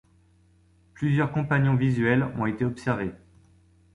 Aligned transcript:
Plusieurs 0.95 1.31
compagnons 1.31 1.75
visuels 1.75 2.23
ont 2.35 2.47
été 2.47 2.65
observés. 2.65 3.11